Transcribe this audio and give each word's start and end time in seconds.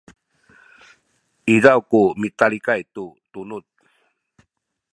izaw 1.55 1.79
ku 1.89 2.01
mitalikay 2.21 2.81
tu 2.93 3.05
tunuz 3.31 3.65